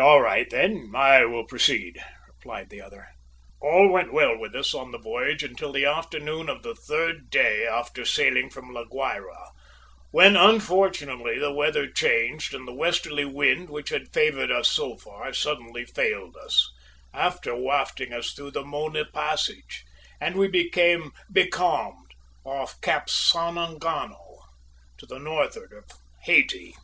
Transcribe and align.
"All 0.00 0.22
right, 0.22 0.48
then, 0.48 0.90
I 0.96 1.26
will 1.26 1.44
proceed," 1.44 2.02
replied 2.28 2.70
the 2.70 2.80
other. 2.80 3.08
"All 3.60 3.90
went 3.92 4.10
well 4.10 4.34
with 4.38 4.56
us 4.56 4.74
on 4.74 4.90
the 4.90 4.96
voyage 4.96 5.42
until 5.44 5.70
the 5.70 5.84
afternoon 5.84 6.48
of 6.48 6.62
the 6.62 6.74
third 6.74 7.28
day 7.28 7.66
after 7.66 8.06
sailing 8.06 8.48
from 8.48 8.70
La 8.72 8.84
Guayra, 8.84 9.50
when, 10.12 10.34
unfortunately, 10.34 11.38
the 11.38 11.52
weather 11.52 11.86
changed 11.86 12.54
and 12.54 12.66
the 12.66 12.72
westerly 12.72 13.26
wind, 13.26 13.68
which 13.68 13.90
had 13.90 14.14
favoured 14.14 14.50
us 14.50 14.70
so 14.72 14.96
far, 14.96 15.34
suddenly 15.34 15.84
failed 15.84 16.38
us 16.38 16.72
after 17.12 17.54
wafting 17.54 18.14
us 18.14 18.32
through 18.32 18.52
the 18.52 18.64
Mona 18.64 19.04
Passage, 19.04 19.84
and 20.18 20.36
we 20.36 20.48
became 20.48 21.12
becalmed 21.30 22.14
off 22.44 22.80
Cap 22.80 23.10
San 23.10 23.56
Engano, 23.56 24.38
to 24.96 25.04
the 25.04 25.18
northward 25.18 25.74
of 25.74 25.84
Hayti." 26.22 26.74